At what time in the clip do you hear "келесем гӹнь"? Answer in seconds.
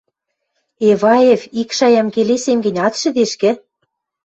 2.15-2.81